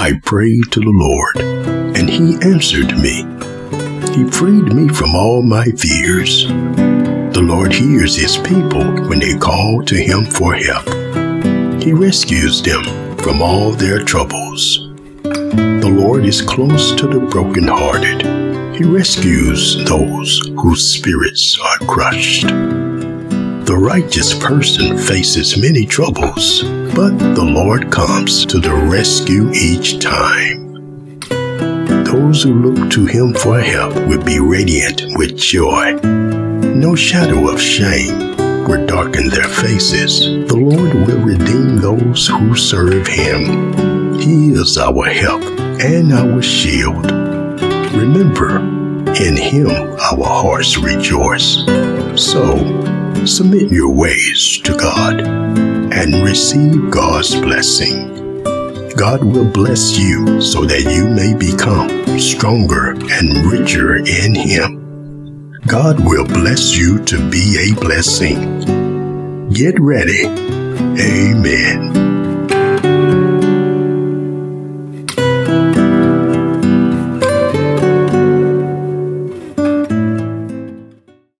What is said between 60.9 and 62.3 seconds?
you may become